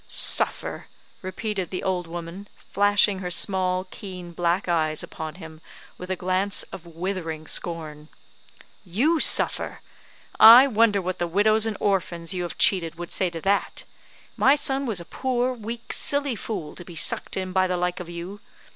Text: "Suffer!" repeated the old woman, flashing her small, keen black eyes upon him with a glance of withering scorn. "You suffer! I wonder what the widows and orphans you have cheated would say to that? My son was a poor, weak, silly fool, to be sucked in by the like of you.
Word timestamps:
"Suffer!" 0.07 0.87
repeated 1.21 1.69
the 1.69 1.83
old 1.83 2.07
woman, 2.07 2.47
flashing 2.71 3.19
her 3.19 3.29
small, 3.29 3.83
keen 3.91 4.31
black 4.31 4.67
eyes 4.67 5.03
upon 5.03 5.35
him 5.35 5.61
with 5.99 6.09
a 6.09 6.15
glance 6.15 6.63
of 6.71 6.87
withering 6.87 7.45
scorn. 7.45 8.07
"You 8.83 9.19
suffer! 9.19 9.81
I 10.39 10.65
wonder 10.65 11.03
what 11.03 11.19
the 11.19 11.27
widows 11.27 11.67
and 11.67 11.77
orphans 11.79 12.33
you 12.33 12.41
have 12.41 12.57
cheated 12.57 12.95
would 12.95 13.11
say 13.11 13.29
to 13.29 13.41
that? 13.41 13.83
My 14.35 14.55
son 14.55 14.87
was 14.87 14.99
a 14.99 15.05
poor, 15.05 15.53
weak, 15.53 15.93
silly 15.93 16.35
fool, 16.35 16.73
to 16.77 16.83
be 16.83 16.95
sucked 16.95 17.37
in 17.37 17.51
by 17.51 17.67
the 17.67 17.77
like 17.77 17.99
of 17.99 18.09
you. 18.09 18.39